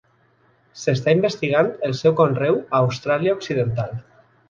S'està 0.83 1.13
investigant 1.17 1.71
el 1.89 1.95
seu 2.01 2.17
conreu 2.23 2.61
a 2.65 2.83
Austràlia 2.83 3.41
occidental. 3.41 3.99